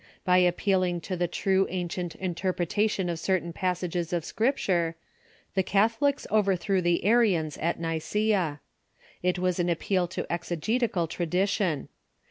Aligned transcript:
By 0.25 0.39
appealing 0.39 1.01
to 1.01 1.15
the 1.15 1.27
true 1.27 1.67
ancient 1.69 2.15
inter 2.15 2.53
pretation 2.53 3.07
of 3.07 3.19
certain 3.19 3.53
passages 3.53 4.11
of 4.11 4.25
Scripture, 4.25 4.95
the 5.53 5.61
Catholics 5.61 6.25
over 6.31 6.55
threw 6.55 6.81
the 6.81 7.05
Arians 7.05 7.55
at 7.59 7.79
Nicjea, 7.79 8.61
It 9.21 9.37
was 9.37 9.59
an 9.59 9.69
appeal 9.69 10.07
to 10.07 10.25
exegetical 10.27 11.05
tradition. 11.05 11.87